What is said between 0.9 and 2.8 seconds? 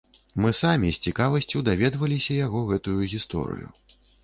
з цікавасцю даведваліся яго